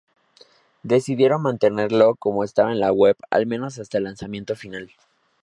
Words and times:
Decidieron 0.81 1.43
mantenerlo 1.43 2.15
como 2.15 2.43
estaba 2.43 2.71
en 2.71 2.79
la 2.79 2.91
web, 2.91 3.15
al 3.29 3.45
menos 3.45 3.77
hasta 3.77 3.99
el 3.99 4.05
lanzamiento 4.05 4.55
final. 4.55 4.91